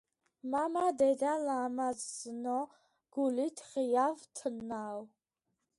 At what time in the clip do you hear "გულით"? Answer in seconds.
3.17-3.65